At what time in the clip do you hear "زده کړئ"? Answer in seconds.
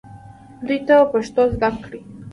1.53-2.01